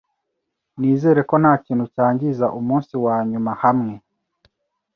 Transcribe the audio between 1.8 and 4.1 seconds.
cyangiza umunsi wanyuma hamwe.